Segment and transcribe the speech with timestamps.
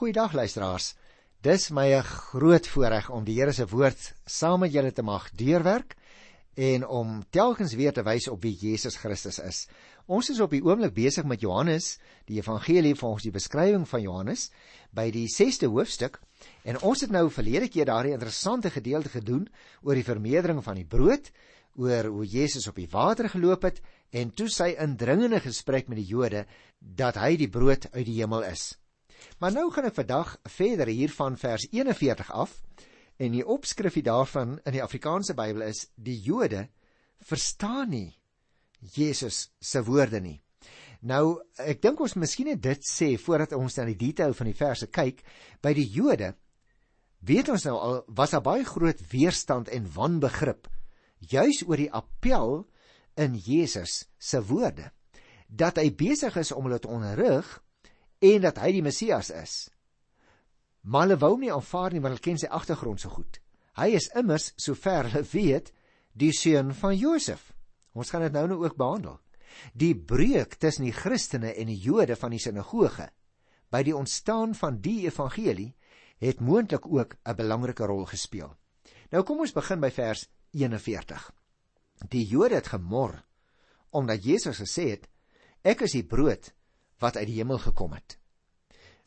[0.00, 0.94] Goeiedag luisteraars.
[1.44, 5.30] Dis my 'n groot voorreg om die Here se woord saam met julle te mag
[5.30, 5.94] deurwerk
[6.54, 9.68] en om telkens weer te wys op wie Jesus Christus is.
[10.06, 14.50] Ons is op die oomblik besig met Johannes, die evangelie volgens die beskrywing van Johannes
[14.90, 16.20] by die 6ste hoofstuk
[16.64, 19.48] en ons het nou verlede keer daardie interessante gedeelte gedoen
[19.82, 21.30] oor die vermeerdering van die brood,
[21.76, 26.08] oor hoe Jesus op die water geloop het en toe sy indringende gesprek met die
[26.08, 26.46] Jode
[26.78, 28.79] dat hy die brood uit die hemel is.
[29.38, 32.60] Maar nou gaan ek vandag verder hier van vers 41 af
[33.20, 36.68] en die opskrifie daarvan in die Afrikaanse Bybel is die Jode
[37.20, 38.16] verstaan nie
[38.80, 40.38] Jesus se woorde nie.
[41.00, 44.56] Nou ek dink ons miskien net dit sê voordat ons na die detail van die
[44.56, 45.22] verse kyk
[45.64, 46.34] by die Jode
[47.24, 50.68] weet ons nou al was daar baie groot weerstand en wanbegrip
[51.32, 52.62] juis oor die appel
[53.20, 54.90] in Jesus se woorde
[55.48, 57.48] dat hy besig is om hulle te onderrig
[58.20, 59.54] en dat hy die Messias is.
[60.82, 63.40] Maar hulle wou nie aanvaar nie want hulle ken sy agtergrond so goed.
[63.76, 65.72] Hy is immers sover hulle weet
[66.12, 67.52] die seun van Josef.
[67.96, 69.18] Ons gaan dit nou nou ook behandel.
[69.74, 73.08] Die breuk tussen die Christene en die Jode van die sinagoge
[73.70, 75.72] by die ontstaan van die evangelie
[76.20, 78.56] het moontlik ook 'n belangrike rol gespeel.
[79.10, 81.32] Nou kom ons begin by vers 41.
[82.08, 83.24] Die Jode het gemor
[83.90, 85.08] omdat Jesus gesê het:
[85.62, 86.52] "Ek is die brood
[87.00, 88.18] wat uit die hemel gekom het.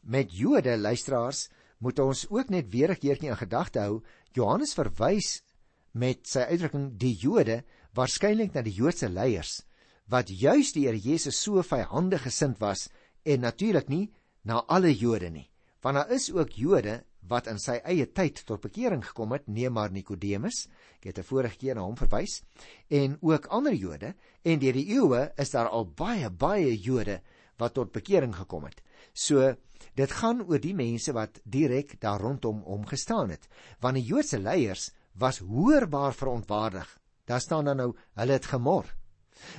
[0.02, 5.44] Met Jode luisteraars moet ons ook net weer 'n keertjie in gedagte hou, Johannes verwys
[5.91, 7.63] met sy uitdrukking die Jode
[7.94, 9.61] waarskynlik na die Joodse leiers
[10.09, 12.89] wat juis die Here Jesus so vyhandig gesind was
[13.23, 14.11] en natuurlik nie
[14.44, 15.50] na alle Jode nie.
[15.81, 19.73] Want daar is ook Jode wat in sy eie tyd tot bekering gekom het, neem
[19.78, 20.67] maar Nikodemus,
[21.00, 22.44] ek het 'n vorige keer na hom verwys,
[22.89, 24.13] en ook ander Jode
[24.44, 27.22] en deur die eeue is daar al baie baie Jode
[27.57, 28.81] wat tot bekering gekom het.
[29.13, 29.53] So
[29.93, 33.47] dit gaan oor die mense wat direk daar rondom hom gestaan het.
[33.79, 36.87] Want die Joodse leiers was hoorbaar verontwaardig.
[37.25, 38.85] Daar staan dan nou hulle het gemor.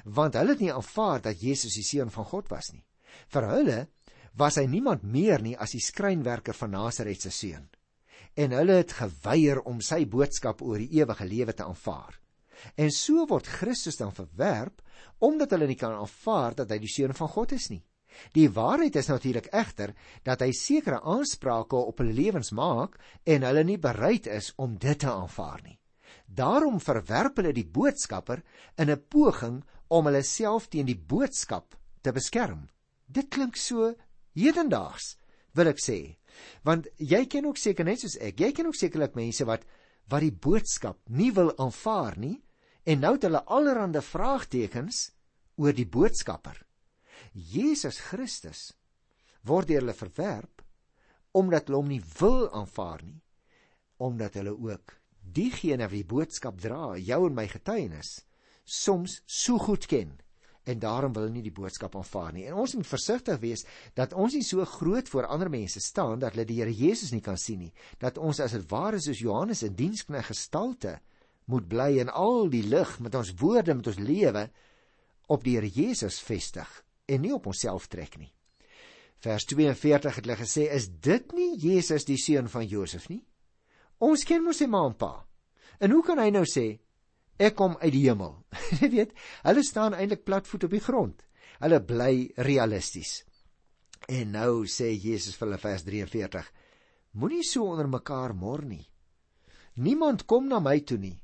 [0.04, 2.84] Want hulle het nie aanvaar dat Jesus die seun van God was nie.
[3.30, 3.78] Vir hulle
[4.34, 7.68] was hy niemand meer nie as die skrynwerker van Nasaret se seun.
[8.34, 12.18] En hulle het geweier om sy boodskap oor die ewige lewe te aanvaar.
[12.76, 14.82] En so word Christus dan verwerp
[15.18, 17.82] omdat hulle nie kan aanvaar dat hy die seun van God is nie.
[18.34, 19.94] Die waarheid is natuurlik egter
[20.26, 24.98] dat hy sekere aansprake op hulle lewens maak en hulle nie bereid is om dit
[24.98, 25.78] te aanvaar nie.
[26.26, 28.42] Daarom verwerp hulle die boodskapper
[28.78, 32.68] in 'n poging om hulle self teen die boodskap te beskerm.
[33.06, 33.94] Dit klink so
[34.34, 35.16] hedendaags,
[35.54, 36.16] wil ek sê.
[36.62, 39.64] Want jy ken ook seker net soos ek, jy ken ook sekerlik mense wat
[40.08, 42.43] wat die boodskap nie wil aanvaar nie
[42.84, 45.10] en nou het hulle allerlei vraagtekens
[45.56, 46.58] oor die boodskapper.
[47.32, 48.72] Jesus Christus
[49.44, 50.62] word deur hulle verwerp
[51.34, 53.20] omdat hulle hom nie wil aanvaar nie
[54.04, 54.94] omdat hulle ook
[55.34, 58.18] diegene wie boodskap dra jou en my getuienis
[58.64, 60.14] soms so goed ken
[60.64, 63.66] en daarom wil hulle nie die boodskap aanvaar nie en ons moet versigtig wees
[63.98, 67.24] dat ons nie so groot voor ander mense staan dat hulle die Here Jesus nie
[67.24, 70.98] kan sien nie dat ons as dit ware soos Johannes in dienskneg gestalte
[71.44, 74.46] moet bly in al die lig met ons woorde met ons lewe
[75.32, 76.70] op die Here Jesus vestig
[77.08, 78.32] en nie op onsself trek nie.
[79.24, 83.22] Vers 42 het hulle gesê is dit nie Jesus die seun van Josef nie?
[84.04, 85.12] Ons ken mos sy ma en pa.
[85.80, 86.66] En hoe kan hy nou sê
[87.40, 88.36] ek kom uit die hemel?
[88.80, 91.24] Jy weet, hulle staan eintlik platvoet op die grond.
[91.60, 92.14] Hulle bly
[92.46, 93.22] realisties.
[94.08, 96.48] En nou sê Jesus vir hulle vers 43:
[97.20, 98.84] Moenie so onder mekaar mor nie.
[99.80, 101.16] Niemand kom na my toe nie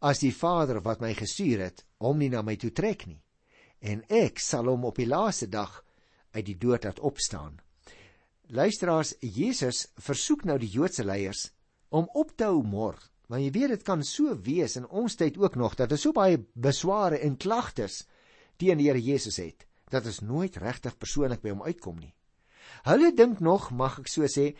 [0.00, 3.20] as die Vader wat my gestuur het hom nie na my toe trek nie
[3.80, 5.82] en ek sal hom op die laaste dag
[6.34, 7.58] uit die dood laat opstaan.
[8.48, 11.48] Luisteraars, Jesus versoek nou die Joodse leiers
[11.94, 12.96] om op te hou mor,
[13.28, 16.16] want jy weet dit kan so wees in ons tyd ook nog dat daar so
[16.16, 18.02] baie besware en klagtes
[18.58, 22.12] teen die Here Jesus het dat ons nooit regtig persoonlik by hom uitkom nie.
[22.84, 24.50] Hulle dink nog, mag ek so sê,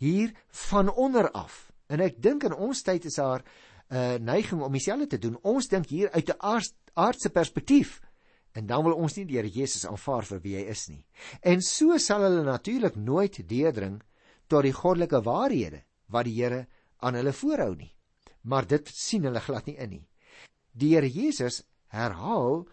[0.00, 0.32] hier
[0.68, 1.68] van onder af.
[1.92, 3.44] En ek dink in ons tyd is daar
[3.90, 5.38] uh, neiging om dieselfde te doen.
[5.42, 6.38] Ons dink hier uit 'n
[6.94, 8.00] aardse perspektief.
[8.52, 11.04] En dan wil ons nie die Here Jesus aanvaar vir wie hy is nie.
[11.42, 14.00] En so sal hulle natuurlik nooit deurdring
[14.48, 16.66] tot die goddelike waarhede wat die Here
[16.98, 17.94] aan hulle voorhou nie.
[18.42, 20.08] Maar dit sien hulle glad nie in nie.
[20.72, 22.66] Die Here Jesus herhaal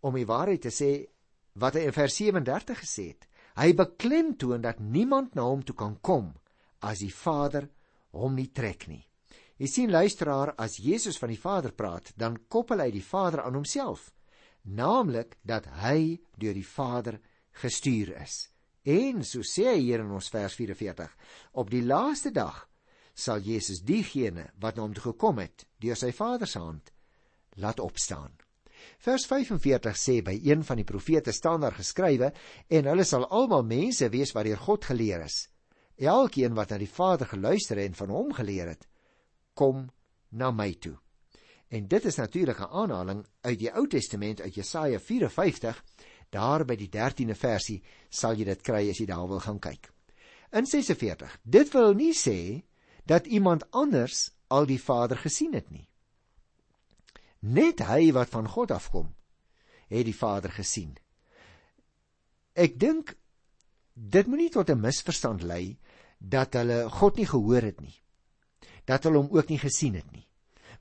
[0.00, 1.06] om die waarheid te sê
[1.54, 3.28] wat hy in vers 37 gesê het.
[3.56, 6.32] Hy beklemtoon dat niemand na hom toe kan kom
[6.80, 7.68] as die Vader
[8.12, 9.04] hom nie trek nie.
[9.62, 13.60] Jy sien luisteraar, as Jesus van die Vader praat, dan koppel hy die Vader aan
[13.60, 14.10] homself
[14.62, 17.16] naamlik dat hy deur die Vader
[17.62, 21.10] gestuur is En so sê hy hier in ons vers 44,
[21.54, 22.64] op die laaste dag
[23.14, 26.90] sal Jesus diegene wat na hom toe gekom het deur sy Vader se hand
[27.62, 28.32] laat opstaan.
[28.98, 32.32] Vers 45 sê by een van die profete staan daar geskrywe
[32.68, 35.46] en hulle sal almal mense wees wat deur God geleer is.
[36.02, 38.88] Elkeen wat na die Vader geluister en van hom geleer het,
[39.54, 39.90] kom
[40.28, 40.96] na my toe.
[41.72, 45.84] En dit is natuurlik 'n aanhaling uit die Ou Testament uit Jesaja 54,
[46.30, 49.92] daar by die 13de versie sal jy dit kry as jy daar wil gaan kyk.
[50.50, 51.38] In 46.
[51.42, 52.62] Dit wil nie sê
[53.04, 55.88] dat iemand anders al die Vader gesien het nie.
[57.38, 59.14] Net hy wat van God afkom,
[59.88, 60.96] het die Vader gesien.
[62.52, 63.16] Ek dink
[63.94, 65.78] dit moenie tot 'n misverstand lei
[66.18, 68.01] dat hulle God nie gehoor het nie.
[68.84, 70.26] Dat hulle hom ook nie gesien het nie.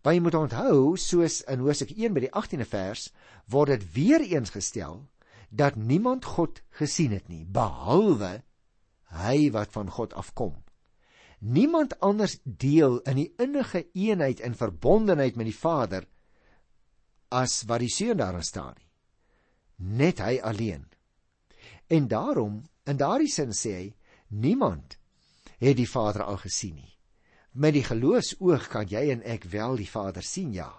[0.02, 3.10] Want jy moet onthou, soos in Hosea 1 by die 18de vers,
[3.54, 5.04] word dit weer eens gestel
[5.50, 8.40] dat niemand God gesien het nie behalwe
[9.12, 10.56] hy wat van God afkom.
[11.42, 16.06] Niemand anders deel in die innige eenheid en verbondenheid met die Vader
[17.34, 18.88] as wat die Seun daarin staan nie.
[19.82, 20.86] Net hy alleen.
[21.90, 23.88] En daarom, in daardie sin sê hy,
[24.30, 25.00] niemand
[25.60, 26.91] het die Vader al gesien nie.
[27.52, 30.70] Met die geloofsoog kan jy en ek wel die Vader sien, ja,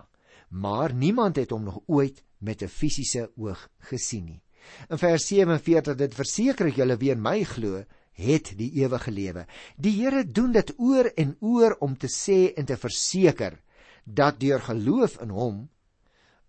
[0.48, 4.42] maar niemand het hom nog ooit met 'n fisiese oog gesien nie.
[4.88, 9.46] In vers 47 dit verseker ek julle wie in my glo, het die ewige lewe.
[9.76, 13.60] Die Here doen dit oor en oor om te sê en te verseker
[14.04, 15.68] dat deur geloof in hom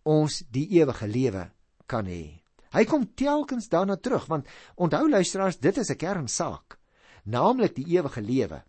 [0.04, 1.52] ons die ewige lewe
[1.86, 2.44] kan hê.
[2.74, 6.80] Hy kom telkens daarna terug want onthou luisteraars, dit is 'n kernsaak
[7.24, 8.64] naamlik die ewige lewe.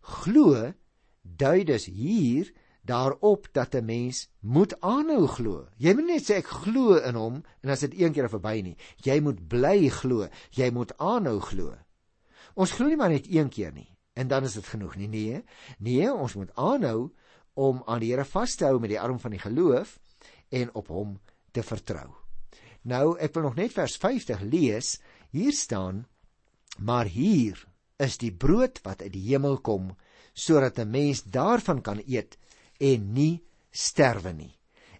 [0.00, 0.72] Glo
[1.36, 2.52] dui dus hier
[2.86, 5.68] daarop dat 'n mens moet aanhou glo.
[5.76, 8.76] Jy moet net sê ek glo in hom en as dit een keer verby nie.
[8.96, 10.28] Jy moet bly glo.
[10.50, 11.74] Jy moet aanhou glo.
[12.54, 15.08] Ons glo nie maar net een keer nie en dan is dit genoeg nie.
[15.08, 15.44] Nee,
[15.78, 17.12] nee, ons moet aanhou
[17.54, 19.98] om aan die Here vas te hou met die arm van die geloof
[20.48, 21.18] en op hom
[21.52, 22.08] te vertrou.
[22.82, 25.00] Nou, ek wil nog net vers 50 lees.
[25.30, 26.06] Hier staan:
[26.78, 29.94] Maar hier is die brood wat uit die hemel kom
[30.36, 32.36] sodat 'n mens daarvan kan eet
[32.78, 34.52] en nie sterwe nie.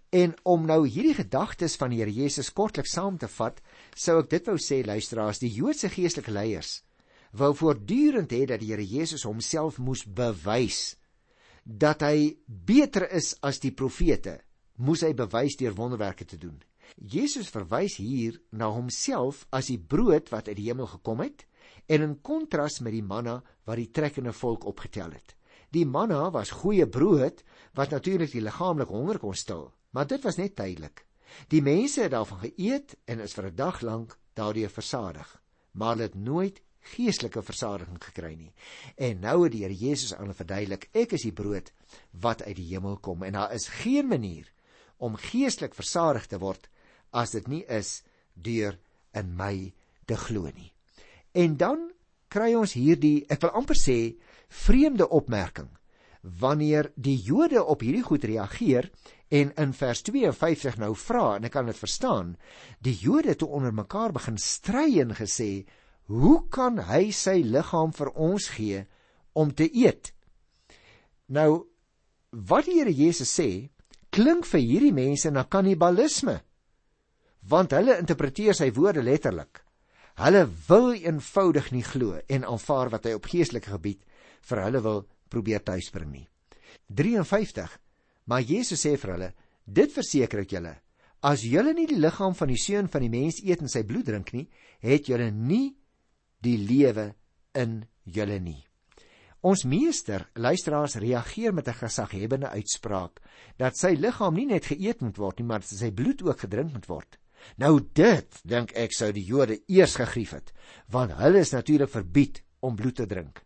[0.09, 3.61] En om nou hierdie gedagtes van die Here Jesus kortliks saam te vat,
[3.95, 6.83] sou ek dit wou sê luisteraars, die Joodse geestelike leiers
[7.31, 10.95] wou voortdurend hê dat die Here Jesus homself moes bewys
[11.67, 14.39] dat hy beter is as die profete,
[14.79, 16.55] moes hy bewys deur wonderwerke te doen.
[16.95, 21.43] Jesus verwys hier na homself as die brood wat uit die hemel gekom het
[21.87, 25.35] en in kontras met die manna wat die trekkende volk opgetel het.
[25.71, 27.43] Die manna was goeie brood
[27.75, 31.03] wat natuurlik die liggaamlike honger kon stil, maar dit was net tydelik.
[31.51, 35.41] Die mense het daarvan geëet en is vir 'n dag lank daardeur versadig,
[35.71, 36.61] maar hulle het nooit
[36.95, 38.53] geestelike versadiging gekry nie.
[38.95, 41.71] En nou het die Here Jesus aan hulle verduidelik, ek is die brood
[42.11, 44.51] wat uit die hemel kom en daar is geen manier
[44.97, 46.69] om geestelik versadig te word
[47.11, 48.79] as dit nie is deur
[49.13, 49.73] in my
[50.05, 50.76] te glo nie.
[51.33, 51.89] En dan
[52.27, 55.69] kry ons hierdie, ek wil amper sê, vreemde opmerking
[56.21, 58.89] wanneer die Jode op hierdie goed reageer
[59.31, 62.35] en in vers 52 nou vra en ek kan dit verstaan,
[62.83, 65.65] die Jode toe onder mekaar begin stry en gesê,
[66.07, 68.85] "Hoe kan hy sy liggaam vir ons gee
[69.33, 70.11] om te eet?"
[71.27, 71.67] Nou
[72.31, 73.69] wat die Here Jesus sê,
[74.09, 76.41] klink vir hierdie mense na kannibalisme.
[77.41, 79.66] Want hulle interpreteer sy woorde letterlik.
[80.17, 83.99] Hulle wil eenvoudig nie glo en aanvaar wat hy op geestelike gebied
[84.49, 86.25] vir hulle wil probeer tuisbring nie.
[86.89, 87.75] 53.
[88.25, 89.33] Maar Jesus sê vir hulle:
[89.63, 90.73] "Dit verseker ek julle,
[91.21, 94.05] as julle nie die liggaam van die seun van die mens eet en sy bloed
[94.09, 94.47] drink nie,
[94.81, 95.75] het julle nie
[96.41, 97.13] die lewe
[97.53, 98.63] in julle nie."
[99.45, 103.21] Ons meester, luisteraars, reageer met 'n gesaghebende uitspraak
[103.57, 106.87] dat sy liggaam nie net geëet moet word nie, maar sy bloed ook gedrink moet
[106.87, 107.19] word.
[107.57, 110.53] Nou dit dink ek sou die Jode eers gegrief het,
[110.91, 113.43] want hulle is natuurlik verbied om bloed te drink.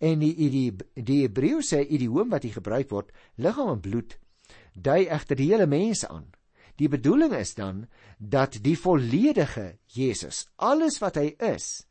[0.00, 4.16] En die die die Hebreëse idioom wat hier gebruik word, liggaam en bloed,
[4.74, 6.32] dui egter die hele mens aan.
[6.76, 7.86] Die bedoeling is dan
[8.18, 11.86] dat die volledige Jesus, alles wat hy is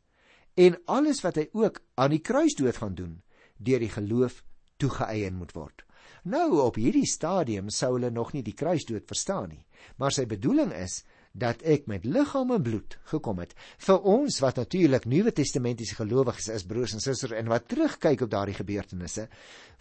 [0.56, 3.18] en alles wat hy ook aan die kruis dood gaan doen,
[3.58, 4.38] deur die geloof
[4.80, 5.82] toegeëien moet word.
[6.26, 9.64] Nou op hierdie stadium sou hulle nog nie die kruisdood verstaan nie,
[10.00, 11.02] maar sy bedoeling is
[11.36, 13.52] dat ek met liggaam en bloed gekom het
[13.86, 18.32] vir ons wat natuurlik Nuwe Testamentiese gelowiges is broers en susters en wat terugkyk op
[18.32, 19.26] daardie gebeurtenisse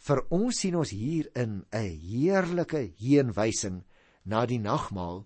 [0.07, 3.83] vir ons sien ons hier in 'n heerlike heenwysing
[4.25, 5.25] na die nagmaal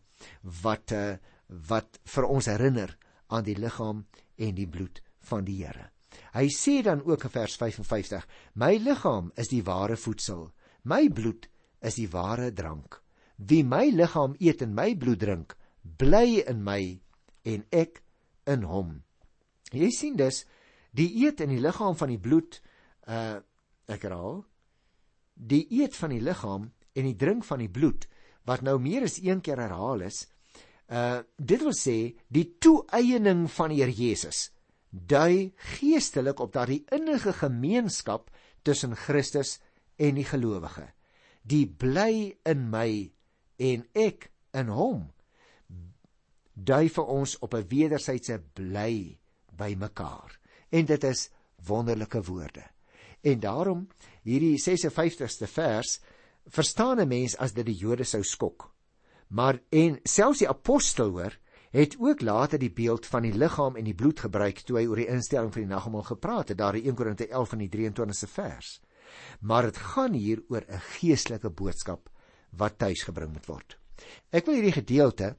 [0.64, 1.18] wat uh,
[1.50, 4.06] wat vir ons herinner aan die liggaam
[4.38, 5.90] en die bloed van die Here.
[6.34, 10.52] Hy sê dan ook in vers 55: My liggaam is die ware voedsel,
[10.84, 11.50] my bloed
[11.82, 13.02] is die ware drank.
[13.38, 17.00] Wie my liggaam eet en my bloed drink, bly in my
[17.48, 18.02] en ek
[18.50, 18.98] in hom.
[19.72, 20.44] Jy sien dus
[20.96, 22.62] die eet in die liggaam van die bloed
[23.10, 23.40] uh
[23.90, 24.44] ek herhaal
[25.34, 28.06] die eet van die liggaam en die drink van die bloed
[28.46, 30.28] wat nou meer as een keer herhaal is
[30.94, 31.98] uh dit wil sê
[32.30, 34.50] die toeëning van die Here Jesus
[34.90, 38.30] dui geestelik op daardie innige gemeenskap
[38.66, 39.58] tussen Christus
[39.98, 40.90] en die gelowige
[41.42, 42.90] die bly in my
[43.58, 45.08] en ek in hom
[46.66, 49.18] dui vir ons op 'n wederwysige bly
[49.56, 50.39] by mekaar.
[50.70, 51.30] En dit is
[51.68, 52.63] wonderlike woorde.
[53.22, 53.88] En daarom
[54.24, 56.00] hierdie 56ste vers
[56.46, 58.72] verstaan 'n mens as dit die Jode sou skok.
[59.28, 61.38] Maar en selfs die apostel hoor
[61.72, 64.96] het ook later die beeld van die liggaam en die bloed gebruik toe hy oor
[64.96, 68.28] die instelling van die nagmaal gepraat het daar in 1 Korinte 11 van die 23ste
[68.28, 68.82] vers.
[69.39, 72.10] Maar dit gaan hier oor 'n geestelike boodskap
[72.50, 73.78] wat tuisgebring moet word.
[74.32, 75.36] Ek wil hierdie gedeelte,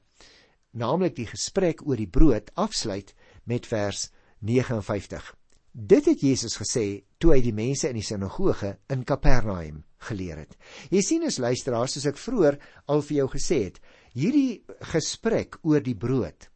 [0.72, 4.08] naamlik die gesprek oor die brood, afsluit met vers
[4.40, 5.34] 59.
[5.72, 10.56] Dit het Jesus gesê toe hy die mense in die sinagoge in Kapernaum geleer het.
[10.90, 12.56] Jy sien as luisteraars, soos ek vroeër
[12.90, 13.82] al vir jou gesê het,
[14.16, 14.62] hierdie
[14.92, 16.48] gesprek oor die brood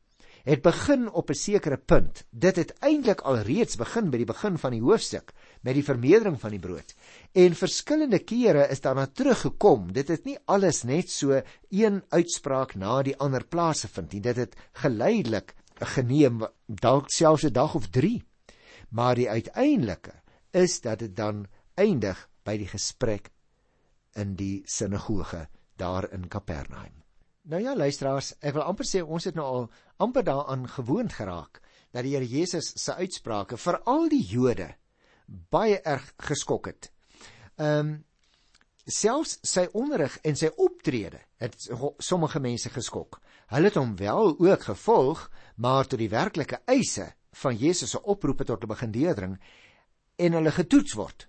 [0.45, 2.25] het begin op 'n sekere punt.
[2.31, 6.41] Dit het eintlik al reeds begin by die begin van die hoofstuk met die vermeerdering
[6.41, 6.95] van die brood.
[7.33, 9.93] En verskillende kere is daarna teruggekom.
[9.93, 14.21] Dit het nie alles net so een uitspraak na die ander plase vind nie.
[14.21, 18.23] Dit het geleidelik geneem dalk selfs 'n dag of 3.
[18.89, 20.13] Maar die uiteindelike
[20.51, 23.31] is dat dit dan eindig by die gesprek
[24.13, 27.05] in die sinagoge daar in Kapernaum.
[27.45, 29.67] Nou ja, luisteraars, ek wil amper sê ons het nou al
[30.05, 31.61] amper daaraan gewoond geraak
[31.95, 34.75] dat die Here Jesus se uitsprake vir al die Jode
[35.27, 36.91] baie erg geskok het.
[37.57, 37.95] Ehm um,
[38.85, 41.55] selfs sy onderrig en sy optrede het
[42.05, 43.17] sommige mense geskok.
[43.49, 45.23] Hulle het hom wel ook gevolg,
[45.57, 49.39] maar tot die werklike eise van Jesus se oproepe tot 'n begin deurdring
[50.17, 51.29] en hulle getoets word,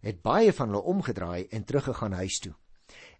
[0.00, 2.54] het baie van hulle omgedraai en teruggegaan huis toe.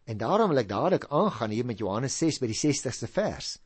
[0.05, 3.59] En daarom wil ek dadelik aangaan hier met Johannes 6 by die 60ste vers.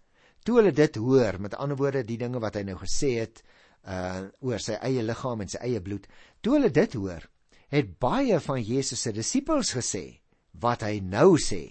[0.45, 3.43] Toe hulle dit hoor, met ander woorde die dinge wat hy nou gesê het,
[3.89, 6.07] uh oor sy eie liggaam en sy eie bloed.
[6.41, 7.25] Toe hulle dit hoor,
[7.73, 10.21] het baie van Jesus se disippels gesê,
[10.61, 11.63] wat hy nou sê,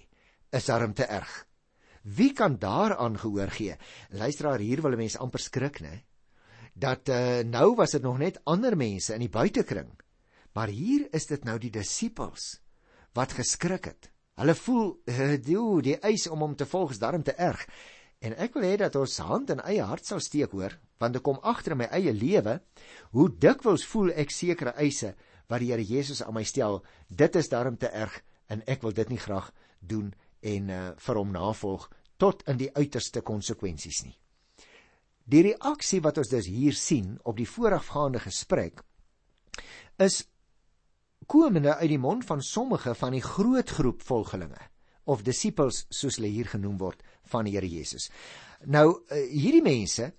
[0.54, 1.32] is darm te erg.
[2.04, 3.76] Wie kan daaraan gehoor gee?
[4.10, 6.06] Luisteraar, hier wil 'n mens amper skrik, né?
[6.74, 9.92] Dat uh nou was dit nog net ander mense in die buitekring.
[10.54, 12.60] Maar hier is dit nou die disippels
[13.14, 14.12] wat geskrik het.
[14.40, 17.66] Hulle voel uh, die, die eis om hom te volg is darm te erg.
[18.20, 21.24] En ek wil hê dat ons hand in eie hart sal steek hoor, want ek
[21.24, 22.58] kom agter in my eie lewe
[23.16, 25.14] hoe dikwels voel ek sekere eise
[25.50, 26.82] wat die Here Jesus aan my stel.
[27.08, 28.20] Dit is daarom te erg
[28.52, 30.12] en ek wil dit nie graag doen
[30.44, 31.88] en uh, vir hom navolg
[32.20, 34.18] tot in die uiterste konsekwensies nie.
[35.30, 38.84] Die reaksie wat ons dus hier sien op die voorafgaande gesprek
[40.02, 40.26] is
[41.30, 44.60] komende uit die mond van sommige van die groot groep volgelinge
[45.10, 47.02] of disippels soos hulle hier genoem word
[47.32, 48.10] van die Here Jesus.
[48.66, 50.12] Nou eh, hierdie mense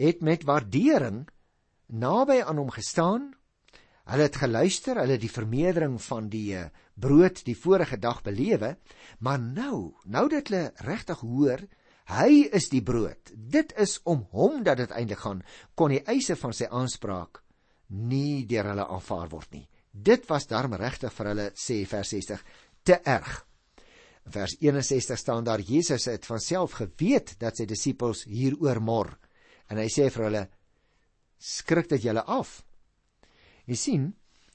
[0.00, 1.26] het met waardering
[1.90, 3.30] naby aan hom gestaan.
[4.10, 6.70] Hulle het geluister, hulle het die vermeerdering van die eh,
[7.00, 8.74] brood die vorige dag belewe,
[9.24, 11.64] maar nou, nou dat hulle regtig hoor
[12.10, 13.30] hy is die brood.
[13.34, 15.44] Dit is om hom dat dit eintlik gaan
[15.78, 17.42] kon die eise van sy aanspraak
[17.90, 19.66] nie deur hulle aanvaar word nie.
[19.90, 22.42] Dit was darm regtig vir hulle sê vers 60
[22.86, 23.40] te erg
[24.26, 29.12] vers 61 staan daar Jesus het van self geweet dat sy disippels hieroor mor.
[29.70, 30.46] En hy sê vir hulle
[31.40, 32.60] skrik dit julle af.
[33.66, 34.08] Jy sien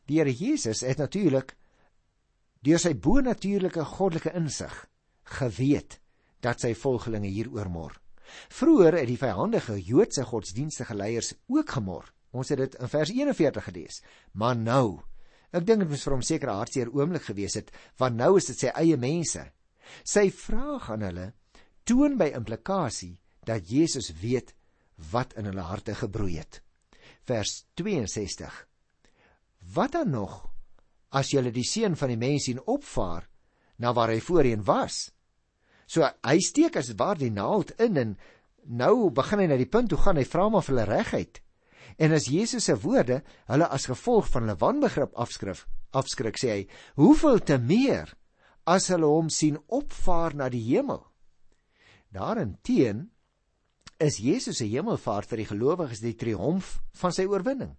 [0.05, 1.55] die Here Jesus het natuurlik
[2.65, 4.73] deur sy bonatuurlike goddelike insig
[5.37, 5.99] geweet
[6.45, 7.95] dat sy volgelinge hieroor mor.
[8.53, 12.09] Vroeër het die vyandige Joodse godsdienstige leiers ook gemor.
[12.35, 14.01] Ons het dit in vers 41 gelees.
[14.33, 14.99] Maar nou
[15.55, 18.51] Ek dink dit moes vir hom seker 'n hartseer oomblik gewees het, want nou is
[18.51, 19.45] dit sy eie mense
[20.05, 21.27] Sy vraag aan hulle
[21.87, 24.53] toon by implikasie dat Jesus weet
[25.11, 26.61] wat in hulle harte gebroei het.
[27.25, 28.53] Vers 62.
[29.75, 30.45] Wat dan nog
[31.15, 33.27] as julle die seun van die mens sien opvaar
[33.81, 35.09] na waar hy voorheen was?
[35.85, 38.15] So hy steek as waar die naald in en
[38.65, 41.41] nou begin hy na die punt toe gaan hy vra maar vir hulle regheid.
[41.97, 46.61] En as Jesus se woorde hulle as gevolg van hulle wanbegrip afskrif, afskrik sê hy,
[46.99, 48.11] hoeveel te meer
[48.67, 51.03] as hulle hom sien opvaar na die hemel.
[52.11, 53.09] Daarin teen
[53.99, 57.75] is Jesus se hemelvaart vir die gelowiges die triomf van sy oorwinning.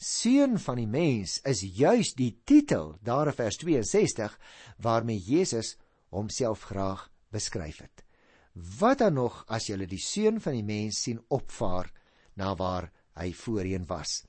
[0.00, 4.36] Seun van die mens is juis die titel daar in vers 62
[4.84, 5.76] waarmee Jesus
[6.12, 8.04] homself graag beskryf het.
[8.52, 11.88] Wat dan nog as jy die seun van die mens sien opvaar
[12.36, 14.22] na waar hy voorheen was?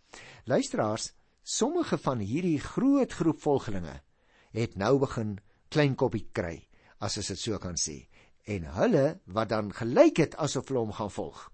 [0.45, 1.11] Luisteraars,
[1.43, 3.99] sommige van hierdie groot groep volgelinge
[4.53, 5.37] het nou begin
[5.73, 6.59] klein koppie kry,
[7.01, 8.03] as ons dit so kan sê.
[8.45, 11.47] En hulle wat dan gelyk het asof hulle hom gaan volg.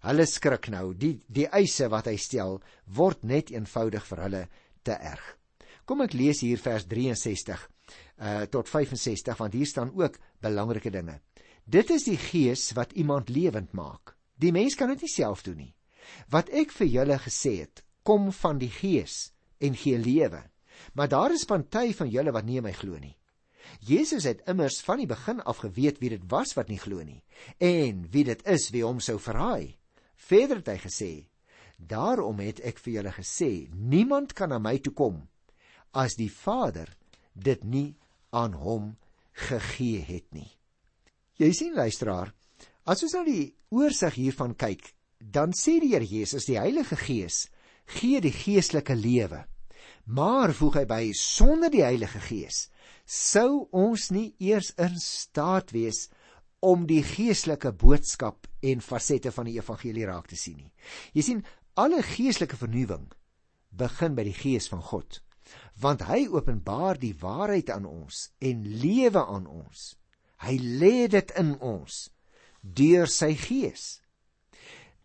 [0.00, 2.58] Hulle skrik nou, die die eise wat hy stel
[2.96, 4.44] word net eenvoudig vir hulle
[4.82, 5.26] te erg.
[5.84, 7.66] Kom ek lees hier vers 63
[8.20, 11.20] uh tot 65 want hier staan ook belangrike dinge.
[11.64, 14.16] Dit is die gees wat iemand lewend maak.
[14.40, 15.74] Die mens kan dit nie self doen nie.
[16.30, 19.30] Wat ek vir julle gesê het, kom van die gees
[19.60, 20.42] en gee lewe.
[20.94, 23.16] Maar daar is party van julle wat nie my glo nie.
[23.78, 27.22] Jesus het immers van die begin af geweet wie dit was wat nie glo nie
[27.62, 29.76] en wie dit is wie hom sou verraai.
[30.16, 31.12] Verder het hy gesê:
[31.76, 35.28] "Daarom het ek vir julle gesê, niemand kan na my toe kom
[35.92, 36.96] as die Vader
[37.34, 37.96] dit nie
[38.30, 38.96] aan hom
[39.32, 40.50] gegee het nie."
[41.36, 42.34] Jy sien luisteraar,
[42.84, 47.46] as ons nou die oorsig hiervan kyk, dan sê die Here Jesus, die Heilige Gees,
[47.86, 49.44] gee die geestelike lewe.
[50.10, 52.68] Maar voeg hy by sonder die Heilige Gees
[53.10, 56.04] sou ons nie eers in staat wees
[56.62, 60.70] om die geestelike boodskap en fasette van die evangelie raak te sien nie.
[61.16, 61.40] Jy sien,
[61.74, 63.08] alle geestelike vernuwing
[63.70, 65.18] begin by die Gees van God,
[65.80, 69.94] want hy openbaar die waarheid aan ons en lewe aan ons.
[70.44, 72.04] Hy lê dit in ons
[72.60, 73.98] deur sy Gees.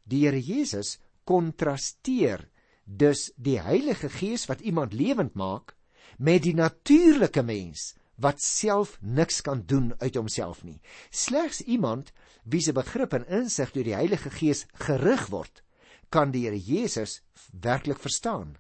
[0.06, 2.46] Die Here Jesus kontrasteer
[2.86, 5.74] dus die Heilige Gees wat iemand lewend maak
[6.18, 10.80] met die natuurlike mens wat self niks kan doen uit homself nie.
[11.10, 15.64] Slegs iemand wie se begrip en insig deur die Heilige Gees gerig word,
[16.10, 17.22] kan die Here Jesus
[17.52, 18.56] werklik verstaan.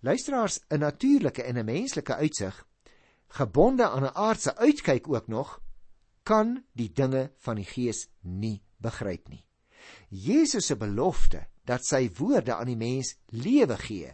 [0.00, 2.66] Luisteraars, 'n natuurlike en 'n menslike uitsig,
[3.28, 5.60] gebonde aan 'n aardse uitkyk ook nog,
[6.22, 9.44] kan die dinge van die Gees nie begryp nie.
[10.12, 14.10] Jesus se belofte dat sy woorde aan die mens lewe gee,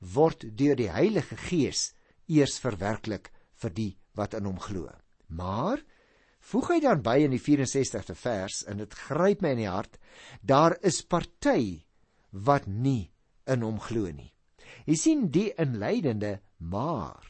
[0.00, 1.92] word deur die Heilige Gees
[2.32, 3.28] eers verwerklik
[3.60, 4.88] vir die wat in hom glo.
[5.28, 5.82] Maar
[6.48, 9.98] voeg hy dan by in die 64ste vers en dit gryp my in die hart,
[10.40, 11.84] daar is party
[12.32, 13.12] wat nie
[13.44, 14.32] in hom glo nie.
[14.88, 17.28] Jy sien die inleidende maar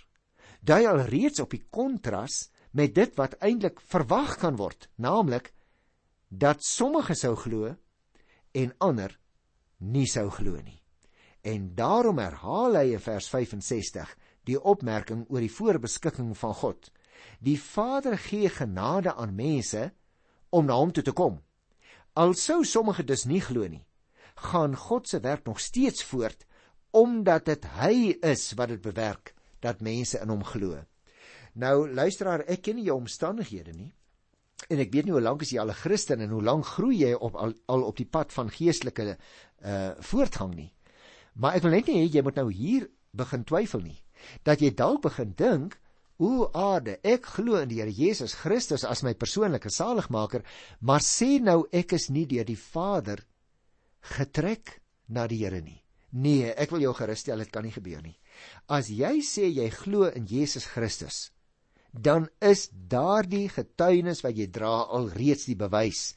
[0.63, 5.51] dui al reeds op die kontras met dit wat eintlik verwag kan word, naamlik
[6.31, 7.75] dat sommige sou glo
[8.53, 9.19] en ander
[9.79, 10.79] nie sou glo nie.
[11.43, 13.29] En daarom herhaal hy in vers
[14.47, 16.91] die opmerking oor die voorbeskikking van God.
[17.39, 19.91] Die Vader gee genade aan mense
[20.51, 21.41] om na hom toe te kom.
[22.15, 23.85] Al sou sommige dus nie glo nie,
[24.37, 26.47] gaan God se werk nog steeds voort
[26.93, 29.33] omdat dit hy is wat dit bewerk
[29.65, 30.77] dat mense in hom glo.
[31.57, 33.93] Nou luisteraar, ek ken nie jou omstandighede nie.
[34.71, 36.99] En ek weet nie hoe lank is jy al 'n Christen en hoe lank groei
[37.03, 39.17] jy op al, al op die pad van geestelike
[39.65, 40.73] uh voortgang nie.
[41.35, 43.99] Maar ek wil net nie hê jy moet nou hier begin twyfel nie
[44.43, 45.79] dat jy dalk begin dink
[46.23, 50.45] O Ade, ek glo in die Here Jesus Christus as my persoonlike saligmaker,
[50.81, 53.25] maar sê nou ek is nie deur die Vader
[54.15, 54.77] getrek
[55.09, 55.81] na die Here nie.
[56.13, 58.15] Nee, ek wil jou gerusstel, dit kan nie gebeur nie.
[58.69, 61.31] As jy sê jy glo in Jesus Christus,
[61.93, 66.15] dan is daardie getuienis wat jy dra alreeds die bewys.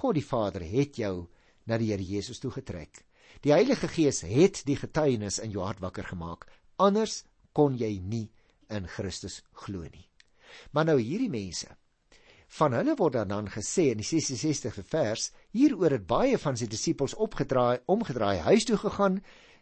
[0.00, 1.26] God die Vader het jou
[1.66, 3.02] na die Here Jesus toe getrek.
[3.42, 6.46] Die Heilige Gees het die getuienis in jou hart wakker gemaak.
[6.78, 8.28] Anders kon jy nie
[8.70, 10.06] in Christus glo nie.
[10.72, 11.74] Maar nou hierdie mense
[12.48, 17.16] van hulle word dan gesê in die 66ste vers hieroor het baie van sy disippels
[17.20, 19.18] opgedraai omgedraai huis toe gegaan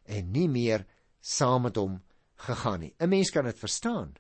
[0.07, 0.87] en nie meer
[1.21, 1.99] saam met hom
[2.47, 2.95] gegaan nie.
[3.01, 4.14] 'n Mens kan dit verstaan.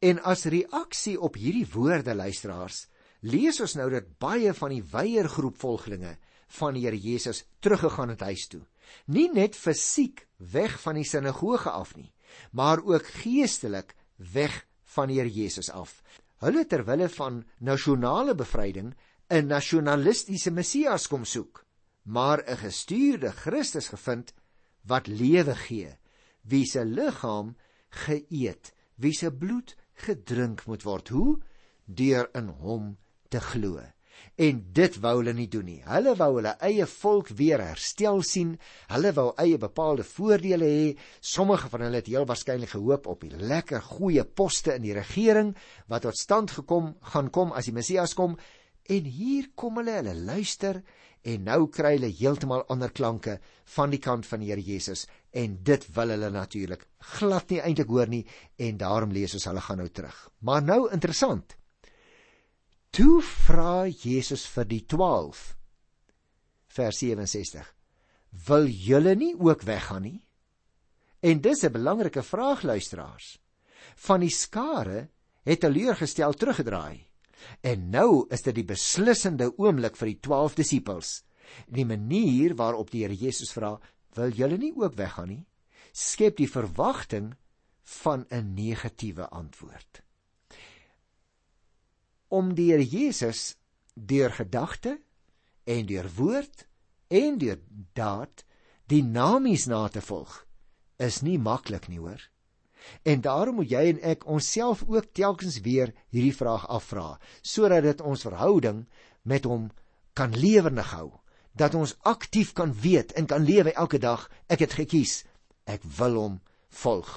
[0.00, 2.86] En as reaksie op hierdie woorde luisteraars,
[3.20, 6.14] lees ons nou dat baie van die weiergroep volgelinge
[6.56, 8.62] van die Here Jesus teruggegaan het huis toe.
[9.12, 12.08] Nie net fisiek weg van die sinagoge af nie,
[12.56, 13.92] maar ook geestelik
[14.32, 14.64] weg
[14.96, 16.00] van die Here Jesus af.
[16.40, 18.94] Hulle ter wille van nasionale bevryding
[19.28, 21.64] 'n nasionalistiese Messias kom soek,
[22.02, 24.32] maar 'n gestuurde Christus gevind
[24.82, 25.98] wat lewe gee,
[26.42, 27.56] wie se liggaam
[27.90, 31.38] geëet, wie se bloed gedrink moet word, hoe
[31.86, 32.92] deur in hom
[33.30, 33.80] te glo
[34.40, 35.80] en dit wou hulle nie doen nie.
[35.88, 38.54] Hulle wou hulle eie volk weer herstel sien.
[38.92, 40.86] Hulle wou eie bepaalde voordele hê.
[41.20, 45.54] Sommige van hulle het heel waarskynlik gehoop op die lekker goeie poste in die regering
[45.92, 48.36] wat tot stand gekom gaan kom as die Messias kom
[48.90, 50.80] En hier kom hulle, hulle luister
[51.30, 53.36] en nou kry hulle heeltemal ander klanke
[53.76, 57.88] van die kant van die Here Jesus en dit wil hulle natuurlik glad nie eintlik
[57.88, 58.24] hoor nie
[58.58, 60.16] en daarom lees ons hulle gaan nou terug.
[60.38, 61.56] Maar nou interessant.
[62.90, 65.44] Toe vra Jesus vir die 12
[66.74, 67.68] vers 67.
[68.46, 70.20] Wil julle nie ook weggaan nie?
[71.20, 73.38] En dis 'n belangrike vraag luisteraars.
[73.96, 75.08] Van die skare
[75.44, 77.06] het teleurgestel teruggedraai.
[77.60, 81.22] En nou is dit die beslissende oomblik vir die 12 disippels.
[81.66, 83.80] Die manier waarop die Here Jesus vra,
[84.14, 85.46] "Wil julle nie ook weggaan nie?"
[85.92, 87.34] skep die verwagting
[87.82, 90.02] van 'n negatiewe antwoord.
[92.28, 93.56] Om die Here Jesus
[93.94, 95.00] deur gedagte
[95.64, 96.66] en deur woord
[97.08, 97.58] en deur
[97.92, 98.44] daad
[98.86, 100.46] dinamies na te volg,
[100.96, 102.30] is nie maklik nie, hoor.
[103.02, 108.00] En daarom moet jy en ek onsself ook telkens weer hierdie vraag afvra, sodat dit
[108.00, 108.88] ons verhouding
[109.22, 109.70] met hom
[110.12, 111.20] kan lewendig hou,
[111.52, 115.24] dat ons aktief kan weet en kan lewe elke dag, ek het gekies,
[115.66, 116.38] ek wil hom
[116.82, 117.10] volg.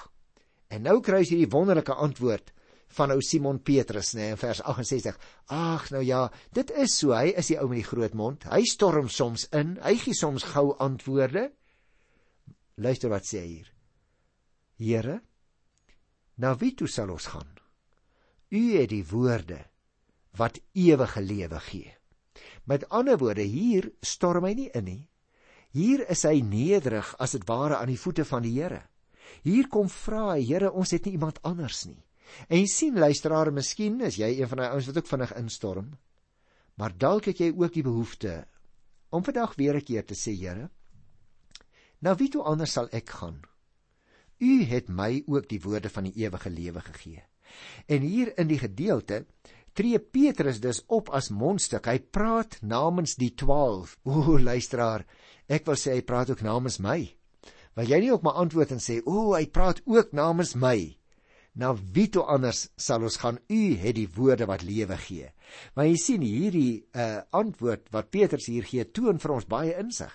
[0.74, 2.54] En nou kry jy hierdie wonderlike antwoord
[2.94, 5.18] van ou Simon Petrus nê in vers 68.
[5.50, 8.46] Ag nou ja, dit is so, hy is die ou met die groot mond.
[8.50, 11.50] Hy storm soms in, hy gee soms gou antwoorde.
[12.78, 13.70] Luister wat sê hy hier.
[14.78, 15.22] Here,
[16.36, 17.50] Na wie toe sal ons gaan?
[18.54, 19.60] U het die woorde
[20.38, 21.92] wat ewige lewe gee.
[22.64, 25.02] Met ander woorde, hier storm hy nie in nie.
[25.74, 28.84] Hier is hy nederig as dit ware aan die voete van die Here.
[29.44, 32.00] Hier kom vra hy, Here, ons het nie iemand anders nie.
[32.48, 35.90] En jy sien luisteraar, miskien is jy een van daai ouens wat ook vinnig instorm.
[36.80, 38.44] Maar dalk het jy ook die behoefte
[39.14, 40.70] om vandag weer 'n keer te sê, Here,
[42.02, 43.42] na wie toe anders sal ek gaan?
[44.40, 47.24] U het my ook die woorde van die ewige lewe gegee.
[47.88, 49.26] En hier in die gedeelte
[49.74, 51.88] tree Petrus dus op as mondstuk.
[51.90, 53.98] Hy praat namens die 12.
[54.06, 55.06] O, luisteraar,
[55.52, 57.00] ek wil sê hy praat ook namens my.
[57.78, 60.98] Wil jy nie ook maar antwoord en sê, "O, hy praat ook namens my."
[61.56, 63.38] Na wie toe anders sal ons gaan?
[63.50, 65.30] U het die woorde wat lewe gee.
[65.76, 70.14] Maar jy sien hierdie uh antwoord wat Petrus hier gee, toon vir ons baie insig.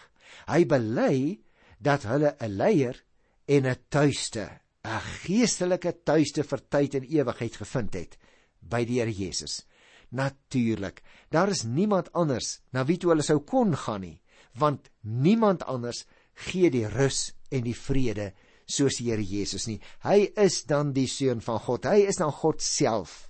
[0.48, 1.38] Hy bely
[1.78, 3.04] dat hulle 'n leier
[3.46, 4.50] en 'n tuiste,
[4.84, 8.18] 'n geestelike tuiste vir tyd en ewigheid gevind het
[8.60, 9.62] by die Here Jesus.
[10.08, 14.20] Natuurlik, daar is niemand anders na wie toe hulle sou kon gaan nie,
[14.56, 16.06] want niemand anders
[16.48, 18.32] gee die rus en die vrede
[18.68, 19.78] soos die Here Jesus nie.
[20.04, 21.88] Hy is dan die seun van God.
[21.88, 23.26] Hy is dan God self.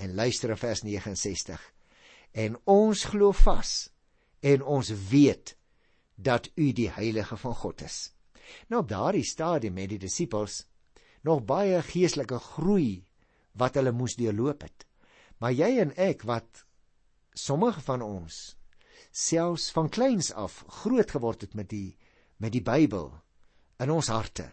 [0.00, 1.60] En luister in vers 69.
[2.32, 3.90] En ons glo vas
[4.40, 5.56] en ons weet
[6.14, 7.98] dat u die heilige van God is.
[8.68, 10.64] Nou op daardie stadium het die disippels
[11.26, 13.02] nog baie geestelike groei
[13.58, 14.86] wat hulle moes deurloop het.
[15.38, 16.64] Maar jy en ek wat
[17.34, 18.40] sommige van ons
[19.10, 21.96] selfs van kleins af groot geword het met die
[22.40, 23.10] met die Bybel
[23.82, 24.46] in ons harte.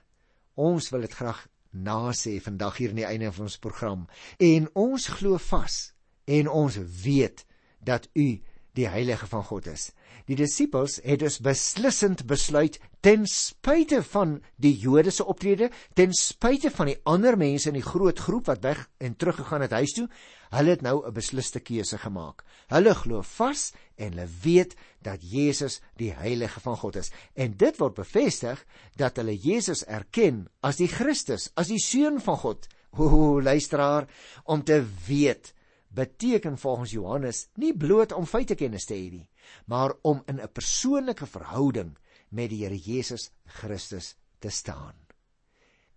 [0.56, 4.08] Ons wil dit graag nasê vandag hier in die einde van ons program
[4.44, 5.78] en ons glo vas
[6.26, 7.46] en ons weet
[7.80, 8.42] dat u
[8.78, 9.92] die heilige van God is.
[10.28, 16.92] Die disippels het dus beslissend besluit ten spyte van die Jodese optrede, ten spyte van
[16.92, 20.08] die ander mense in die groot groep wat weg en teruggegaan het huis toe,
[20.52, 22.44] hulle het nou 'n besliste keuse gemaak.
[22.68, 27.12] Hulle glo vas en hulle weet dat Jesus die heilige van God is.
[27.36, 32.38] En dit word bevestig dat hulle Jesus erken as die Christus, as die seun van
[32.38, 32.68] God.
[32.92, 34.08] O, luisteraar,
[34.44, 35.54] om te weet
[35.88, 39.30] beteken volgens Johannes nie bloot om feitekennis te hê nie,
[39.66, 41.98] maar om in 'n persoonlike verhouding
[42.30, 44.96] met die Here Jesus Christus te staan.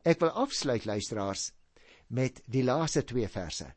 [0.03, 1.53] Ek wil afsluit luisteraars
[2.07, 3.75] met die laaste 2 verse.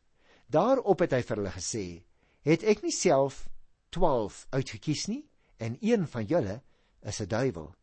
[0.48, 2.04] Daarop het hy vir hulle gesê:
[2.42, 3.50] "Het ek nie self
[3.90, 5.26] 12 uitgekies nie
[5.58, 6.62] en een van julle
[7.02, 7.74] is 'n duiwel."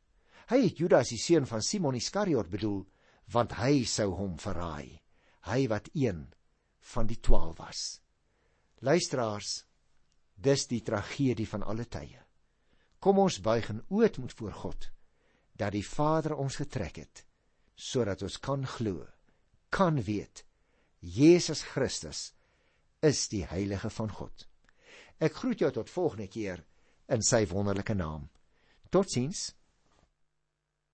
[0.51, 2.87] Hy het Judas die seun van Simon Iskariot bedoel,
[3.33, 5.01] want hy sou hom verraai.
[5.47, 6.35] Hy wat een
[6.81, 8.01] van die 12 was.
[8.81, 9.65] Luisteraars,
[10.41, 12.21] dis die tragedie van alle tye.
[13.01, 14.89] Kom ons buig en ootmoed voor God
[15.61, 17.25] dat die Vader ons getrek het
[17.81, 19.07] sodat ons kan glo,
[19.73, 20.43] kan weet
[21.01, 22.35] Jesus Christus
[23.01, 24.45] is die heilige van God.
[25.21, 26.61] Ek groet jou tot volgende keer
[27.13, 28.29] in sy wonderlike naam.
[28.93, 29.51] Totsiens.